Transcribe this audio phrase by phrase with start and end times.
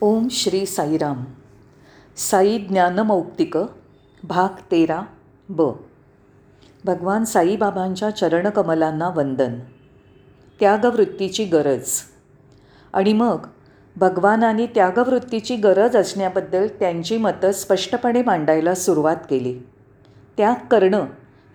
[0.00, 1.24] ओम श्री साईराम.
[2.16, 3.56] साई ज्ञानमौक्तिक
[4.24, 5.02] भाग तेरा
[5.48, 5.62] ब.
[6.84, 9.58] भगवान साईबाबांच्या चरणकमलांना वंदन.
[10.60, 11.88] त्यागवृत्तीची गरज.
[12.92, 13.46] आणि मग
[13.96, 19.58] भगवानाने त्यागवृत्तीची गरज असण्याबद्दल त्यांची मतं स्पष्टपणे मांडायला सुरुवात केली.
[20.36, 21.06] त्याग करणं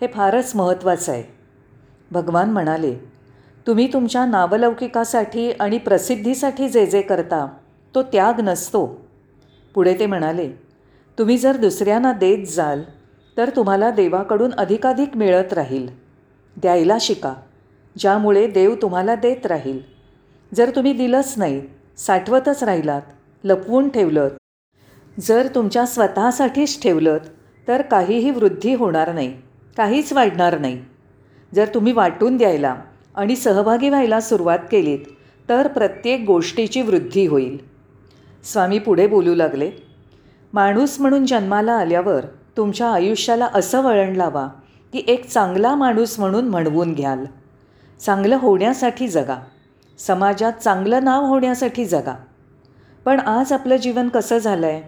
[0.02, 1.24] हे फारच महत्त्वाचं आहे.
[2.12, 2.96] भगवान म्हणाले
[3.68, 7.48] तुम्ही तुमच्या नावलौकिकासाठी आणि प्रसिद्धीसाठी जे जे करता
[7.96, 8.86] तो त्याग नसतो.
[9.76, 10.48] पुढे ते म्हणाले
[11.18, 12.82] तुम्ही जर दुसऱ्यांना देत जाल
[13.38, 15.88] तर तुम्हाला देवाकडून अधिकाधिक मिळत राहील.
[16.58, 17.34] द्यायला शिका
[17.96, 19.80] ज्यामुळे देव तुम्हाला देत राहील.
[20.52, 21.62] जर तुम्ही दिलंच नाही
[21.98, 23.02] साठवतच राहिलात
[23.44, 24.30] लपवून ठेवलं
[25.22, 27.18] जर तुमच्या स्वतःसाठीच ठेवलं
[27.68, 29.34] तर काहीही वृद्धी होणार नाही
[29.78, 30.80] काहीच वाढणार नाही.
[31.56, 32.76] जर तुम्ही वाटून द्यायला
[33.16, 35.06] आणि सहभागी व्हायला सुरुवात केलीत
[35.50, 37.73] तर प्रत्येक गोष्टीची वृद्धी होईल.
[38.44, 39.72] स्वामी पुढे बोलू लागले
[40.54, 42.26] माणूस म्हणून जन्माला आल्यावर
[42.58, 44.48] तुमच्या आयुष्याला असं वळण लावा
[44.94, 47.26] की एक चांगला माणूस म्हणून म्हणवून घ्याल.
[48.00, 49.36] चांगलं होण्यासाठी जगा.
[49.98, 52.16] समाजात चांगलं नाव होण्यासाठी जगा.
[53.06, 54.82] पण आज आपलं जीवन कसं झालं आहे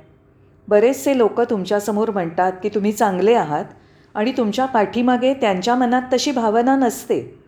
[0.68, 3.66] बरेचसे लोक तुमच्यासमोर म्हणतात की तुम्ही चांगले आहात
[4.16, 7.40] आणि तुमच्या पाठीमागे त्यांच्या मनात तशी भावना नसते.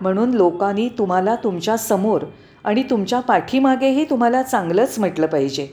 [0.00, 2.22] म्हणून लोकांनी तुम्हाला तुमच्यासमोर
[2.64, 5.68] आणि तुमच्या पाठीमागेही तुम्हाला चांगलंच म्हटलं पाहिजे.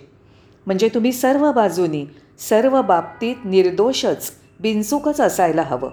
[0.65, 2.05] म्हणजे तुम्ही सर्व बाजूनी
[2.39, 5.89] सर्व बाबतीत निर्दोषच बिनचूकच असायला हवं.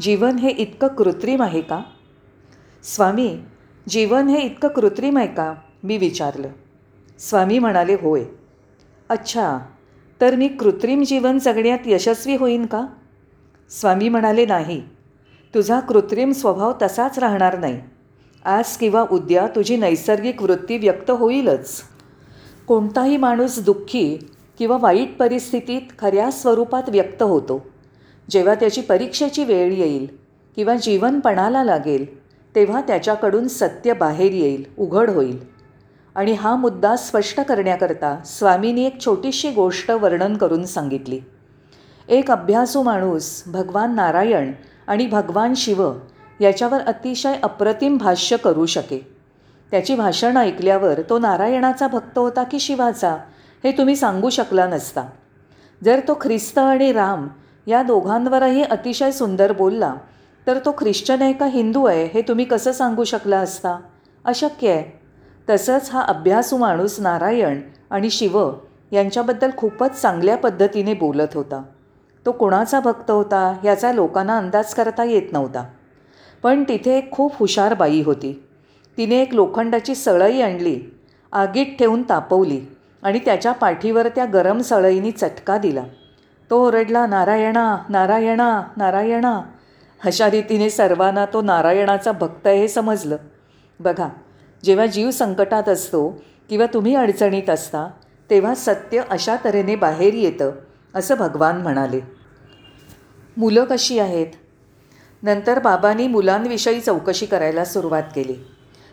[0.00, 1.82] जीवन हे इतकं कृत्रिम आहे का?
[2.82, 3.38] स्वामी
[3.88, 5.54] जीवन हे इतकं कृत्रिम आहे का?
[5.84, 6.48] मी विचारलं.
[7.18, 8.24] स्वामी म्हणाले होय.
[9.08, 9.58] अच्छा
[10.20, 12.86] तर मी कृत्रिम जीवन जगण्यात यशस्वी होईन का?
[13.70, 14.82] स्वामी म्हणाले नाही.
[15.54, 17.80] तुझा कृत्रिम स्वभाव तसाच राहणार नाही.
[18.44, 21.82] आज किंवा उद्या तुझी नैसर्गिक वृत्ती व्यक्त होईलच.
[22.66, 27.66] कोणताही माणूस दुःखी किंवा वाईट परिस्थितीत खऱ्या स्वरूपात व्यक्त होतो.
[28.30, 30.06] जेव्हा त्याची परीक्षेची वेळ येईल
[30.56, 32.22] किंवा जीवनपणाला लागेल
[32.54, 35.38] तेव्हा त्याच्याकडून सत्य बाहेर येईल उघड होईल.
[36.14, 41.20] आणि हा मुद्दा स्पष्ट करण्याकरता स्वामींनी एक छोटीशी गोष्ट वर्णन करून सांगितली.
[42.08, 44.52] एक अभ्यासू माणूस भगवान नारायण
[44.86, 45.92] आणि भगवान शिव
[46.42, 49.06] याच्यावर अतिशय अप्रतिम भाष्य करू शके
[49.70, 53.16] त्याची भाषण ऐकल्यावर तो नारायणाचा भक्त होता की शिवाचा
[53.64, 55.04] हे तुम्ही सांगू शकला नसता.
[55.84, 57.26] जर तो ख्रिस्त आणि राम
[57.66, 59.94] या दोघांवरही अतिशय सुंदर बोलला
[60.46, 63.76] तर तो ख्रिश्चन आहे का हिंदू आहे हे तुम्ही कसं सांगू शकला असता?
[64.24, 65.00] अशक्य आहे.
[65.50, 67.60] तसंच हा अभ्यासू माणूस नारायण
[67.90, 68.38] आणि शिव
[68.92, 71.62] यांच्याबद्दल खूपच चांगल्या पद्धतीने बोलत होता.
[72.26, 75.64] तो कोणाचा भक्त होता याचा लोकांना अंदाज करता येत नव्हता.
[76.42, 78.32] पण तिथे एक खूप हुशार बाई होती.
[78.98, 80.80] तिने एक लोखंडाची सळई आणली
[81.32, 82.60] आगीत ठेवून तापवली
[83.02, 85.84] आणि त्याच्या पाठीवर त्या गरम सळईनी चटका दिला.
[86.50, 89.40] तो ओरडला नारायणा नारायणा नारायणा.
[90.00, 93.16] अशा रीतीने सर्वांना तो नारायणाचा भक्त आहे हे समजलं.
[93.80, 94.08] बघा
[94.64, 96.08] जेव्हा जीव संकटात असतो
[96.48, 97.88] किंवा तुम्ही अडचणीत असता
[98.30, 100.50] तेव्हा सत्य अशा तऱ्हेने बाहेर येतं
[100.94, 102.00] असं भगवान म्हणाले.
[103.36, 104.26] मुलं कशी आहेत?
[105.22, 108.34] नंतर बाबांनी मुलांविषयी चौकशी करायला सुरुवात केली.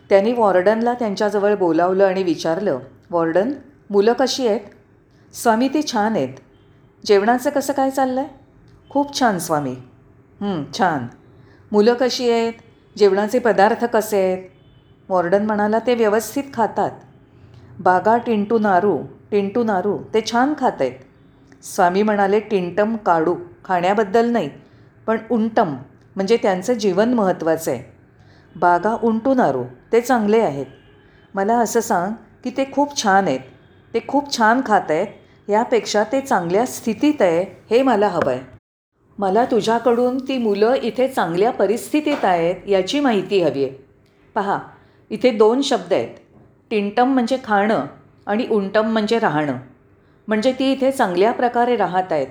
[0.10, 2.80] त्यांनी वॉर्डनला त्यांच्याजवळ बोलावलं आणि विचारलं
[3.12, 3.52] वॉर्डन
[3.90, 4.60] मुलं कशी आहेत?
[5.34, 6.34] स्वामी ती छान आहेत.
[7.04, 8.30] जेवणाचं कसं काय चाललं आहे
[8.90, 9.76] खूप छान स्वामी.
[10.78, 11.08] छान.
[11.72, 12.54] मुलं कशी आहेत?
[12.96, 14.48] जेवणाचे पदार्थ कसे आहेत?
[15.10, 16.92] वॉर्डन म्हणाला ते व्यवस्थित खातात.
[17.80, 18.98] बागा टिंटू नारू
[19.32, 20.94] टिंटू नारू ते छान खात आहेत.
[21.64, 23.36] स्वामी म्हणाले टिंटम काढू
[23.66, 24.50] खाण्याबद्दल नाही
[25.08, 25.76] पण उंटम
[26.20, 27.84] म्हणजे त्यांचं जीवन महत्त्वाचं आहे.
[28.56, 30.66] बागा उंटू नारू ते चांगले आहेत.
[31.36, 32.14] मला असं सांग
[32.44, 33.40] की ते खूप छान आहेत.
[33.94, 35.08] ते खूप छान खात आहेत.
[35.50, 38.42] यापेक्षा ते चांगल्या स्थितीत आहे हे मला हवं आहे.
[39.18, 43.74] मला तुझ्याकडून ती मुलं इथे चांगल्या परिस्थितीत आहेत याची माहिती हवी आहे.
[44.36, 44.60] पहा
[45.10, 46.10] इथे दोन शब्द आहेत.
[46.72, 47.86] टिंटम म्हणजे खाणं
[48.26, 49.58] आणि उंटम म्हणजे राहणं.
[50.28, 52.28] म्हणजे ती इथे चांगल्या प्रकारे राहत आहेत.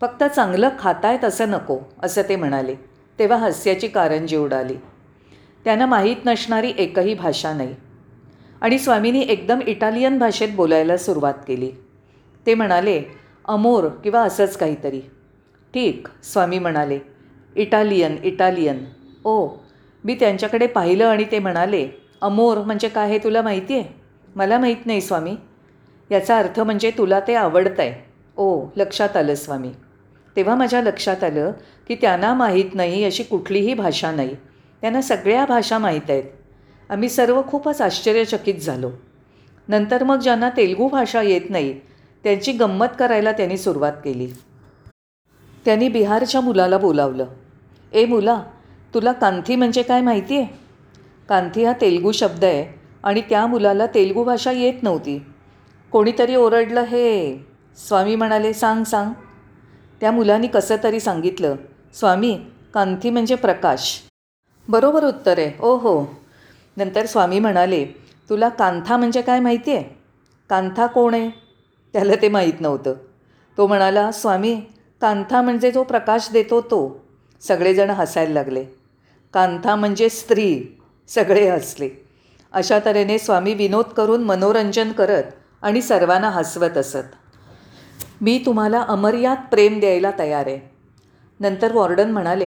[0.00, 2.89] फक्त चांगलं खातायत असं नको असं ते म्हणाले.
[3.20, 4.74] तेव्हा हास्याची कारंजी उडाली.
[5.64, 7.74] त्यांना माहीत नसणारी एकही भाषा नाही.
[8.60, 11.70] आणि स्वामींनी एकदम इटालियन भाषेत बोलायला सुरुवात केली.
[12.46, 13.02] ते म्हणाले
[13.44, 15.00] अमोर किंवा असंच काहीतरी.
[15.74, 16.98] ठीक स्वामी म्हणाले.
[17.56, 18.84] Italian Italian.
[19.24, 19.48] ओ
[20.04, 21.88] मी त्यांच्याकडे पाहिलं आणि ते म्हणाले
[22.20, 23.84] अमोर म्हणजे काय हे तुला माहिती आहे?
[24.36, 25.36] मला माहीत नाही स्वामी.
[26.10, 29.70] याचा अर्थ म्हणजे तुला ते आवडतं आहे ओ लक्षात आलं स्वामी.
[30.36, 31.52] तेव्हा माझ्या लक्षात आलं
[31.90, 34.36] की त्यांना माहीत नाही अशी कुठलीही भाषा नाही.
[34.80, 36.22] त्यांना सगळ्या भाषा माहीत आहेत.
[36.90, 38.90] आम्ही सर्व खूपच आश्चर्यचकित झालो.
[39.68, 41.80] नंतर मग ज्यांना तेलगू भाषा येत नाही
[42.24, 44.28] त्यांची गंमत करायला त्यांनी सुरुवात केली.
[45.64, 47.26] त्यांनी बिहारच्या मुलाला बोलावलं.
[47.92, 48.42] ए मुला
[48.94, 50.46] तुला कांथी म्हणजे काय माहिती आहे?
[51.28, 55.22] कांथी हा तेलगू शब्द आहे आणि त्या मुलाला तेलगू भाषा येत नव्हती.
[55.92, 57.36] कोणीतरी ओरडलं हे
[57.76, 59.12] स्वामी म्हणाले सांग सांग.
[60.00, 61.56] त्या मुलांनी कसं तरी सांगितलं
[61.94, 62.38] स्वामी
[62.74, 64.00] कांती म्हणजे प्रकाश.
[64.68, 65.52] बरोबर उत्तर आहे.
[65.60, 66.04] ओ हो
[66.76, 67.84] नंतर स्वामी म्हणाले
[68.30, 69.84] तुला कांथा म्हणजे काय माहिती आहे
[70.50, 71.30] कांथा कोण आहे?
[71.92, 72.94] त्याला ते माहीत नव्हतं.
[73.58, 74.60] तो म्हणाला स्वामी
[75.00, 77.00] कांथा म्हणजे जो प्रकाश देतो तो.
[77.42, 78.64] सगळेजण हसायला लागले.
[79.34, 80.62] कांथा म्हणजे स्त्री.
[81.08, 81.88] सगळे हसले.
[82.52, 85.22] अशा तऱ्हेने स्वामी विनोद करून मनोरंजन करत
[85.62, 87.16] आणि सर्वांना हसवत असत.
[88.20, 90.79] मी तुम्हाला अमर्याद प्रेम द्यायला तयार आहे.
[91.40, 92.44] नंतर वॉर्डन म्हणाले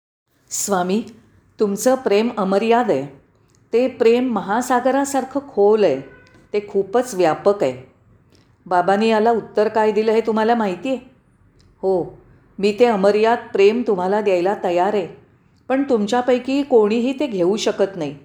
[0.51, 1.03] स्वामी
[1.61, 3.07] तुमचं प्रेम अमर्याद आहे.
[3.73, 6.01] ते प्रेम महासागरासारखं खोल आहे.
[6.53, 7.93] ते खूपच व्यापक आहे.
[8.67, 10.99] बाबांनी याला उत्तर काय दिलं हे तुम्हाला माहिती आहे?
[11.83, 12.19] हो
[12.59, 15.09] मी ते अमर्याद प्रेम तुम्हाला द्यायला तयार आहे.
[15.69, 18.19] पण तुमच्यापैकी कोणीही ते घेऊ शकत नाही.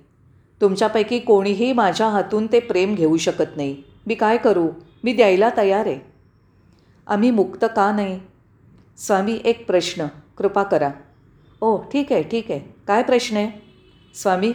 [0.61, 3.83] तुमच्यापैकी कोणीही माझ्या हातून ते प्रेम घेऊ शकत नाही.
[4.07, 4.69] मी काय करू?
[5.03, 5.99] मी द्यायला तयार आहे.
[7.07, 8.19] आम्ही मुक्त का नाही?
[8.97, 10.05] स्वामी एक प्रश्न.
[10.37, 10.89] कृपा करा.
[11.61, 12.59] ओ ठीक आहे ठीक आहे.
[12.87, 13.49] काय प्रश्न आहे?
[14.15, 14.53] स्वामी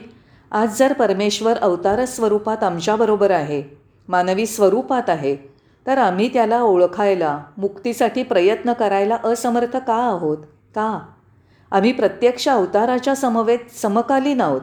[0.53, 3.63] आज जर परमेश्वर अवतार स्वरूपात आमच्याबरोबर आहे
[4.09, 5.37] मानवी स्वरूपात आहे
[5.87, 10.39] तर आम्ही त्याला ओळखायला मुक्तीसाठी प्रयत्न करायला असमर्थ का आहोत?
[10.75, 10.99] का?
[11.71, 14.61] आम्ही प्रत्यक्ष अवताराच्या समवेत समकालीन आहोत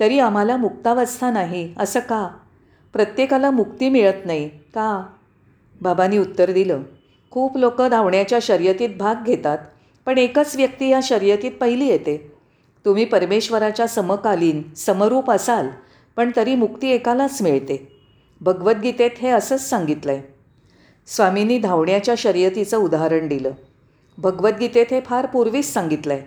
[0.00, 2.28] तरी आम्हाला मुक्तावस्था नाही असं का?
[2.92, 5.06] प्रत्येकाला मुक्ती मिळत नाही का?
[5.80, 6.82] बाबांनी उत्तर दिलं.
[7.30, 9.58] खूप लोक धावण्याच्या शर्यतीत भाग घेतात
[10.06, 12.32] पण एकच व्यक्ती या शर्यतीत पहिली येते.
[12.84, 15.68] तुम्ही परमेश्वराच्या समकालीन समरूप असाल
[16.16, 17.76] पण तरी मुक्ती एकालाच मिळते.
[18.40, 20.22] भगवद्गीतेत हे असंच सांगितलं आहे
[21.06, 23.50] स्वामींनी धावण्याच्या शर्यतीचं उदाहरण दिलं.
[24.18, 26.22] भगवद्गीतेत हे फार पूर्वीच सांगितलं आहे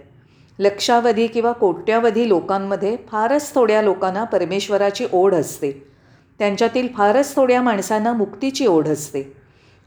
[0.59, 5.71] लक्षावधी किंवा कोट्यावधी लोकांमध्ये फारच थोड्या लोकांना परमेश्वराची ओढ असते.
[6.39, 9.42] त्यांच्यातील फारच थोड्या माणसांना मुक्तीची ओढ असते.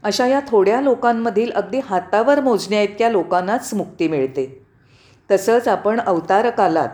[0.07, 4.65] अशा या थोड्या लोकांमधील अगदी हातावर मोजण्या इतक्या लोकांनाच मुक्ती मिळते.
[5.31, 6.89] तसंच आपण अवतारकालात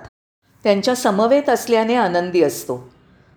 [0.64, 2.90] त्यांच्या समवेत असल्याने आनंदी असतो.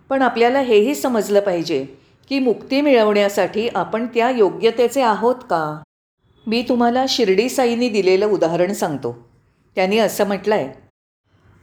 [0.09, 1.85] पण आपल्याला हेही समजलं पाहिजे
[2.29, 5.83] की मुक्ती मिळवण्यासाठी आपण त्या योग्यतेचे आहोत का?
[6.47, 9.29] मी तुम्हाला शिर्डी साईंनी दिलेलं उदाहरण सांगतो.
[9.75, 10.73] त्यांनी असं म्हटलं आहे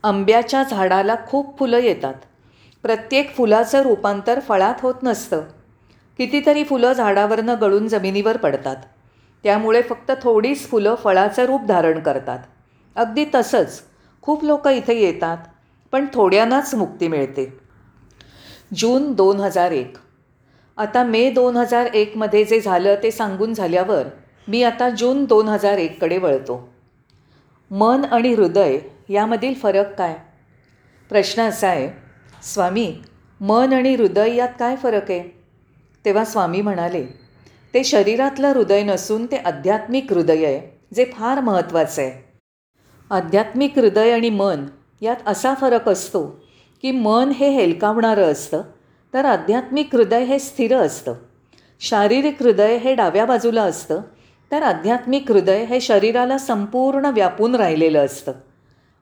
[0.02, 2.14] आंब्याच्या झाडाला खूप फुलं येतात.
[2.82, 5.42] प्रत्येक फुलाचं रूपांतर फळात होत नसतं.
[6.18, 8.76] कितीतरी फुलं झाडावरनं गळून जमिनीवर पडतात.
[9.44, 12.38] त्यामुळे फक्त थोडीच फुलं फळाचं रूप धारण करतात.
[12.96, 13.82] अगदी तसंच
[14.22, 15.38] खूप लोक इथे येतात
[15.92, 17.58] पण थोड्यांनाच मुक्ती मिळते.
[18.74, 19.96] जून दोन हजार एक.
[20.76, 24.02] आता मे दोन हजार एकमध्ये जे झालं ते सांगून झाल्यावर
[24.48, 26.68] मी आता जून दोन हजार एककडे वळतो.
[27.70, 28.78] मन आणि हृदय
[29.08, 30.16] यामधील फरक काय?
[31.08, 31.88] प्रश्न असा आहे
[32.42, 32.94] स्वामी
[33.40, 35.43] मन आणि हृदय यात काय फरक आहे?
[36.04, 37.04] तेव्हा स्वामी म्हणाले
[37.74, 42.38] ते शरीरातलं हृदय नसून ते आध्यात्मिक हृदय आहे जे फार महत्त्वाचं आहे.
[43.10, 44.66] आध्यात्मिक हृदय आणि मन
[45.00, 46.26] यात असा फरक असतो
[46.82, 48.62] की मन हे हेलकावणारं असतं
[49.14, 51.14] तर आध्यात्मिक हृदय हे स्थिर असतं.
[51.80, 54.00] शारीरिक हृदय हे डाव्या बाजूला असतं
[54.52, 58.32] तर आध्यात्मिक हृदय हे शरीराला संपूर्ण व्यापून राहिलेलं असतं.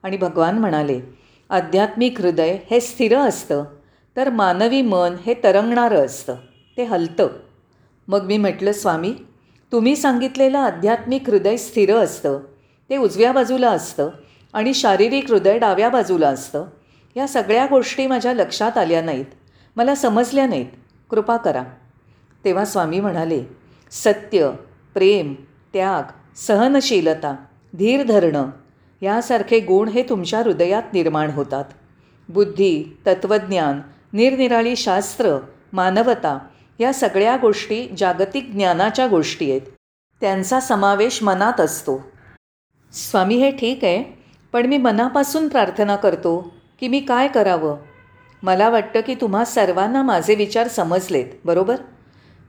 [0.03, 0.99] आणि भगवान म्हणाले
[1.49, 3.63] आध्यात्मिक हृदय हे स्थिर असतं
[4.17, 6.35] तर मानवी मन हे तरंगणारं असतं.
[6.77, 7.27] ते हलतं.
[8.07, 9.15] मग मी म्हटलं स्वामी
[9.71, 12.39] तुम्ही सांगितलेलं आध्यात्मिक हृदय स्थिर असतं.
[12.89, 14.09] ते उजव्या बाजूला असतं
[14.53, 16.65] आणि शारीरिक हृदय डाव्या बाजूला असतं.
[17.15, 19.25] या सगळ्या गोष्टी माझ्या लक्षात आल्या नाहीत.
[19.75, 20.65] मला समजल्या नाहीत.
[21.09, 21.63] कृपा करा.
[22.45, 23.43] तेव्हा स्वामी म्हणाले
[23.91, 24.51] सत्य
[24.93, 25.33] प्रेम
[25.73, 27.35] त्याग सहनशीलता
[27.77, 28.49] धीर धरणं
[29.01, 31.65] यासारखे गुण हे तुमच्या हृदयात निर्माण होतात.
[32.29, 33.81] बुद्धी तत्त्वज्ञान
[34.13, 35.37] निरनिराळी शास्त्र
[35.73, 36.39] मानवता
[36.83, 39.61] या सगळ्या गोष्टी जागतिक ज्ञानाच्या गोष्टी आहेत.
[40.21, 42.01] त्यांचा समावेश मनात असतो.
[42.93, 44.03] स्वामी हे ठीक आहे
[44.53, 46.39] पण मी मनापासून प्रार्थना करतो
[46.79, 47.77] की मी काय करावं?
[48.43, 51.75] मला वाटतं की तुम्हा सर्वांना माझे विचार समजलेत बरोबर?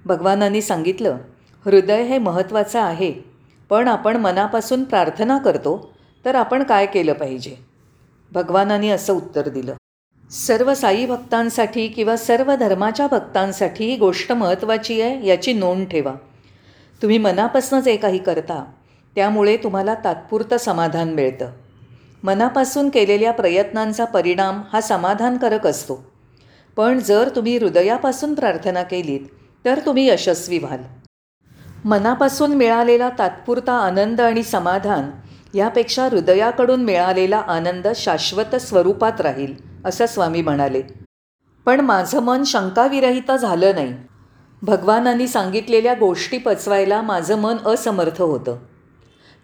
[0.05, 1.19] भगवानांनी सांगितलं
[1.67, 3.13] हृदय हे महत्त्वाचं आहे
[3.71, 5.77] पण आपण मनापासून प्रार्थना करतो
[6.25, 7.57] तर आपण काय केलं पाहिजे?
[8.33, 9.75] भगवानांनी असं उत्तर दिलं.
[10.31, 16.15] सर्व साई भक्तांसाठी किंवा सर्व धर्माच्या भक्तांसाठी ही गोष्ट महत्त्वाची आहे याची नोंद ठेवा.
[17.03, 18.65] तुम्ही मनापासून जे काही करता
[19.15, 21.51] त्यामुळे तुम्हाला तात्पुरतं समाधान मिळतं.
[22.23, 26.11] मनापासून केलेल्या प्रयत्नांचा परिणाम हा समाधानकारक असतो.
[26.77, 29.21] पण जर तुम्ही हृदयापासून प्रार्थना केलीत
[29.65, 30.81] तर तुम्ही यशस्वी व्हाल.
[31.85, 35.11] मनापासून मिळालेला तात्पुरता आनंद आणि समाधान
[35.55, 39.74] यापेक्षा हृदयाकडून मिळालेला आनंद शाश्वत स्वरूपात राहील.
[39.85, 40.83] असं स्वामी म्हणाले.
[41.67, 43.95] पण माझं मन शंकाविरहित झालं नाही.
[44.63, 48.57] भगवानांनी सांगितलेल्या गोष्टी पचवायला माझं मन असमर्थ होतं.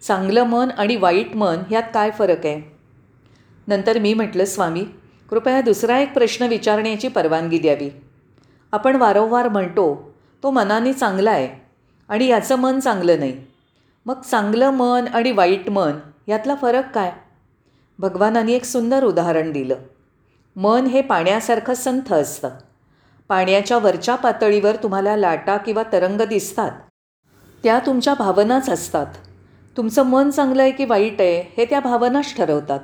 [0.01, 2.77] चांगलं मन आणि वाईट मन ह्यात काय फरक आहे?
[3.67, 4.85] नंतर मी म्हटलं स्वामी
[5.29, 7.89] कृपया दुसरा एक प्रश्न विचारण्याची परवानगी द्यावी.
[8.71, 11.49] आपण वारंवार म्हणतो तो मनाने चांगला आहे
[12.09, 13.45] आणि याचं मन चांगलं नाही.
[14.05, 15.91] मग चांगलं मन आणि वाईट मन
[16.27, 17.11] यातला फरक काय?
[17.99, 19.75] भगवानांनी एक सुंदर उदाहरण दिलं.
[20.55, 22.49] मन हे पाण्यासारखं संथ असतं.
[23.27, 26.71] पाण्याच्या वरच्या पातळीवर तुम्हाला लाटा किंवा तरंग दिसतात.
[27.63, 29.05] त्या तुमच्या भावनाच असतात.
[29.77, 32.79] तुमचं मन चांगलं आहे की वाईट आहे हे त्या भावनाच ठरवतात.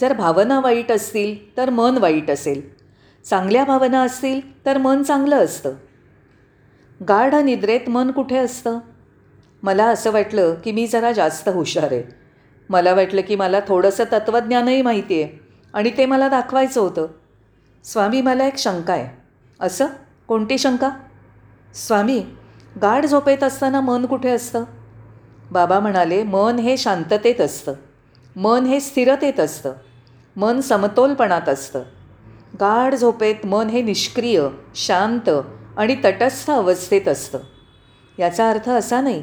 [0.00, 2.62] जर भावना वाईट असतील तर मन वाईट असेल.
[3.24, 5.72] चांगल्या भावना असतील तर मन चांगलं असतं.
[7.08, 8.78] गाढ निद्रेत मन कुठे असतं?
[9.62, 12.02] मला असं वाटलं की मी जरा जास्त हुशार आहे.
[12.68, 15.45] मला वाटलं की मला थोडंसं तत्त्वज्ञानही माहिती आहे.
[15.76, 17.06] आणि ते मला दाखवायचं होतं.
[17.84, 19.22] स्वामी मला एक शंका आहे.
[19.60, 19.86] असं?
[20.28, 20.90] कोणती शंका?
[21.74, 22.26] स्वामी
[22.82, 24.64] गाढ झोपेत असताना मन कुठे असतं?
[25.50, 27.72] बाबा म्हणाले मन हे शांततेत असतं.
[28.36, 29.72] मन हे स्थिरतेत असतं.
[30.36, 31.78] मन समतोलपणात असतं.
[32.54, 35.30] गाढ झोपेत मन हे निष्क्रिय शांत
[35.76, 37.38] आणि तटस्थ अवस्थेत असतं.
[38.18, 39.22] याचा अर्थ असा नाही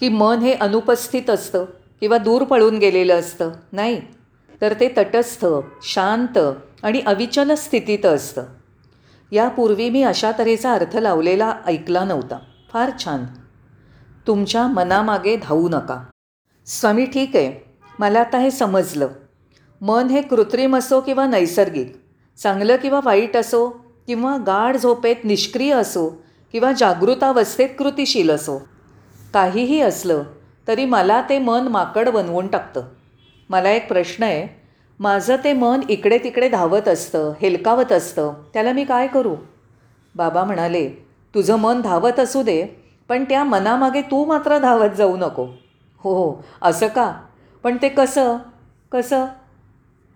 [0.00, 1.64] की मन हे अनुपस्थित असतं
[2.00, 3.50] किंवा दूर पळून गेलेलं असतं.
[3.72, 4.17] नाही.
[4.62, 5.46] तर ते तटस्थ
[5.82, 6.38] शांत
[6.82, 8.42] आणि अविचल स्थितीत असतं.
[9.32, 12.38] यापूर्वी मी अशा तऱ्हेचा अर्थ लावलेला ऐकला नव्हता.
[12.72, 13.24] फार छान.
[14.26, 16.04] तुमच्या मनामागे धावू नका.
[16.66, 17.76] स्वामी ठीक आहे.
[17.98, 19.08] मला आता हे समजलं.
[19.80, 22.00] मन हे कृत्रिम असो किंवा नैसर्गिक
[22.42, 23.68] चांगलं किंवा वाईट असो
[24.06, 26.22] किंवा गाढ झोपेत निष्क्रिय असो
[26.52, 28.58] किंवा जागृतावस्थेत कृतिशील असो
[29.34, 30.22] काहीही असलं
[30.68, 32.82] तरी मला ते मन माकड बनवून टाकतं.
[33.48, 34.46] मला एक प्रश्न आहे.
[35.00, 38.32] माझं ते मन इकडे तिकडे धावत असतं हेलकावत असतं.
[38.54, 39.34] त्याला मी काय करू?
[40.14, 40.88] बाबा म्हणाले
[41.34, 42.66] तुझं मन धावत असू दे
[43.08, 45.46] पण त्या मनामागे तू मात्र धावत जाऊ नको.
[45.98, 47.12] हो हो असं का?
[47.62, 48.36] पण ते कसं?
[48.92, 49.24] कसं?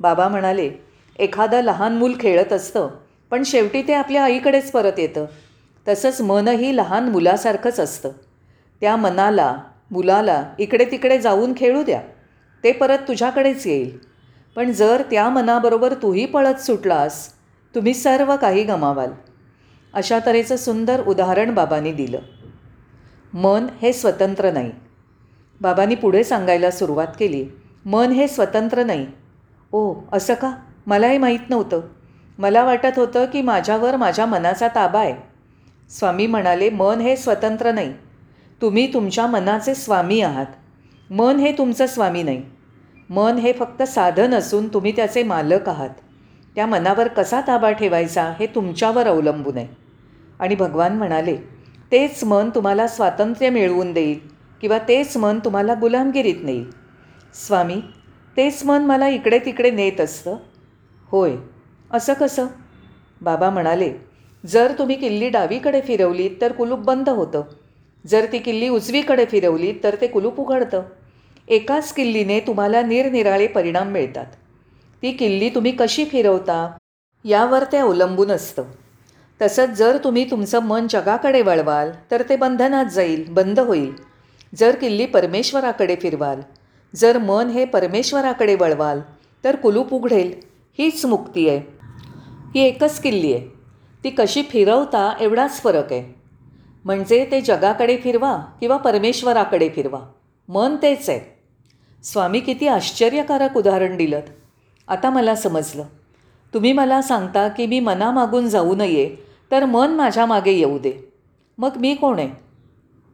[0.00, 0.70] बाबा म्हणाले
[1.18, 2.88] एखादं लहान मूल खेळत असतं
[3.30, 5.24] पण शेवटी ते आपल्या आईकडेच परत येतं.
[5.88, 8.10] तसंच मनही लहान मुलासारखंच असतं.
[8.80, 9.56] त्या मनाला
[9.90, 12.00] मुलाला इकडे तिकडे जाऊन खेळू द्या.
[12.64, 13.98] ते परत तुझ्याकडेच येईल.
[14.56, 17.32] पण जर त्या मनाबरोबर तूही पळत सुटलास
[17.74, 19.10] तुम्ही सर्व काही गमावाल.
[19.94, 22.18] अशा तऱ्हेचं सुंदर उदाहरण बाबांनी दिलं.
[23.34, 24.70] मन हे स्वतंत्र नाही.
[25.60, 27.46] बाबांनी पुढे सांगायला सुरुवात केली.
[27.84, 29.06] मन हे स्वतंत्र नाही.
[29.72, 30.56] ओ असं का?
[30.86, 31.80] मलाही माहीत नव्हतं.
[32.38, 35.14] मला वाटत होतं की माझ्यावर माझ्या मनाचा ताबा आहे.
[35.90, 37.94] स्वामी म्हणाले मन हे स्वतंत्र नाही.
[38.62, 40.46] तुम्ही तुमच्या मनाचे स्वामी आहात.
[41.10, 42.42] मन हे तुमचं स्वामी नाही.
[43.14, 45.90] मन हे फक्त साधन असून तुम्ही त्याचे मालक आहात.
[46.54, 49.66] त्या मनावर कसा ताबा ठेवायचा हे तुमच्यावर अवलंबून आहे.
[50.40, 51.36] आणि भगवान म्हणाले
[51.92, 54.18] तेच मन तुम्हाला स्वातंत्र्य मिळवून देईल
[54.60, 56.70] किंवा तेच मन तुम्हाला गुलामगिरीत नेईल.
[57.46, 57.80] स्वामी
[58.36, 60.36] तेच मन मला इकडे तिकडे नेत असतं?
[61.06, 61.36] होय
[61.90, 62.46] असं कसं?
[63.20, 63.92] बाबा म्हणाले
[64.46, 67.42] जर तुम्ही किल्ली डावीकडे फिरवलीत तर कुलूप बंद होतं.
[68.06, 70.82] जर ती किल्ली उजवीकडे फिरवलीत तर ते कुलूप उघडतं.
[71.48, 74.26] एकाच किल्लीने तुम्हाला निरनिराळे परिणाम मिळतात.
[75.02, 76.76] ती किल्ली तुम्ही कशी फिरवता
[77.24, 78.64] यावर ते अवलंबून असतं.
[79.42, 83.92] तसंच जर तुम्ही तुमचं मन जगाकडे वळवाल तर ते बंधनात जाईल बंद होईल.
[84.54, 86.40] जर किल्ली परमेश्वराकडे फिरवाल
[86.96, 89.00] जर मन हे परमेश्वराकडे वळवाल
[89.44, 90.32] तर कुलूप उघडेल
[90.78, 91.60] हीच मुक्ती आहे.
[92.54, 93.48] ही एकच किल्ली आहे.
[94.04, 96.14] ती कशी फिरवता एवढाच फरक आहे.
[96.84, 100.00] म्हणजे ते जगाकडे फिरवा किंवा परमेश्वराकडे फिरवा.
[100.48, 101.31] मन तेच आहे.
[102.02, 104.20] स्वामी किती आश्चर्यकारक उदाहरण दिलं
[104.88, 105.84] आता मला समजलं.
[106.54, 109.16] तुम्ही मला सांगता की मी मनामागून जाऊ नये
[109.50, 111.12] तर मन माझ्या मागे येऊ दे.
[111.58, 112.30] मग मी कोण आहे?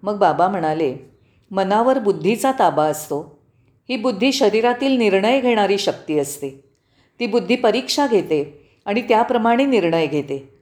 [0.03, 0.97] मग बाबा म्हणाले
[1.51, 3.39] मनावर बुद्धीचा ताबा असतो.
[3.89, 6.65] ही बुद्धी शरीरातील निर्णय घेणारी शक्ती असते.
[7.21, 10.55] ती बुद्धी परीक्षा घेते आणि त्याप्रमाणे निर्णय घेते.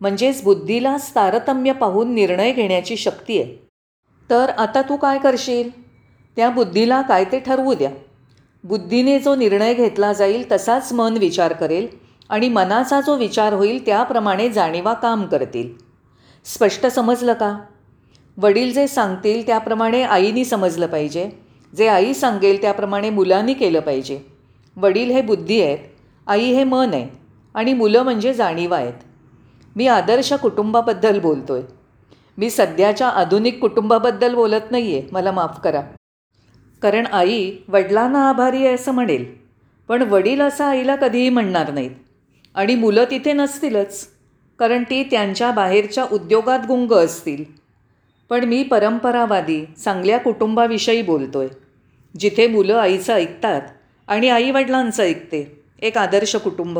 [0.00, 3.68] म्हणजेच बुद्धीलाच तारतम्य पाहून निर्णय घेण्याची शक्ती आहे.
[4.30, 5.79] तर आता तू काय करशील?
[6.36, 7.90] त्या बुद्धीला काय ते ठरवू द्या.
[8.64, 11.86] बुद्धीने जो निर्णय घेतला जाईल तसाच मन विचार करेल
[12.30, 15.72] आणि मनाचा जो विचार होईल त्याप्रमाणे जाणीवा काम करतील.
[16.46, 17.56] स्पष्ट समजलं का?
[18.36, 21.28] वडील जे सांगतील त्याप्रमाणे आईनी समजलं पाहिजे.
[21.72, 24.18] जे आई सांगेल त्याप्रमाणे मुलांनी केलं पाहिजे.
[24.76, 25.78] वडील हे बुद्धी आहेत
[26.26, 27.08] आई हे मन आहे
[27.54, 28.94] आणि मुलं म्हणजे जाणीवा आहेत.
[29.76, 31.78] मी आदर्श कुटुंबाबद्दल बोलतो आहे
[32.38, 35.80] मी सध्याच्या आधुनिक कुटुंबाबद्दल बोलत नाही आहे मला माफ करा.
[36.82, 39.24] कारण आई वडिलांना आभारी आहे असं म्हणेल.
[39.88, 41.90] पण वडील असं आईला कधीही म्हणणार नाहीत.
[42.54, 44.08] आणि मुलं तिथे नसतीलच
[44.58, 47.44] कारण ती त्यांच्या बाहेरच्या उद्योगात गुंग असतील.
[48.30, 51.48] पण मी परंपरावादी चांगल्या कुटुंबाविषयी बोलतोय.
[52.18, 53.62] जिथे मुलं आईचं ऐकतात
[54.08, 56.78] आणि आईवडिलांचं ऐकते एक आदर्श कुटुंब.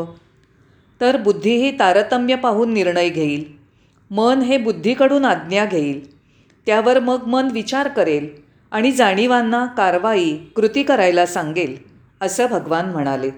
[1.01, 3.43] तर बुद्धी ही तारतम्य पाहून निर्णय घेईल.
[4.11, 6.17] मन हे बुद्धीकडून आज्ञा घेईल.
[6.65, 8.50] त्यावर मग मन विचार करेल.
[8.71, 11.77] आणि जाणीवांना कारवाई कृती करायला सांगेल
[12.21, 13.31] असं भगवान म्हणाले.